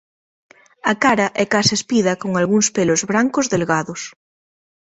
A 0.91 0.93
cara 1.03 1.27
é 1.43 1.45
case 1.53 1.73
espida 1.79 2.19
con 2.21 2.31
algúns 2.39 2.67
pelos 2.75 3.01
brancos 3.11 3.49
delgados. 3.53 4.01